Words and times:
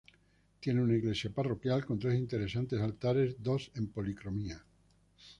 Tiene 0.61 0.81
una 0.81 0.95
Iglesia 0.97 1.29
Parroquial 1.29 1.85
con 1.85 1.99
tres 1.99 2.17
interesantes 2.17 2.81
altares, 2.81 3.35
dos 3.37 3.69
en 3.75 3.85
policromía. 3.89 4.59